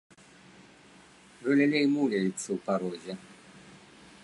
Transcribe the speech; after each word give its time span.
Галілей 1.49 1.85
муляецца 1.95 2.47
ў 2.55 2.57
парозе. 2.71 3.13